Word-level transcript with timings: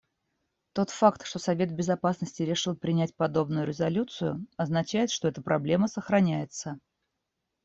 Тот 0.73 0.89
факт, 0.89 1.27
что 1.27 1.37
Совет 1.37 1.71
Безопасности 1.75 2.41
решил 2.41 2.75
принять 2.75 3.13
подобную 3.15 3.67
резолюцию, 3.67 4.47
означает, 4.57 5.11
что 5.11 5.27
эта 5.27 5.43
проблема 5.43 5.87
сохраняется. 5.87 6.79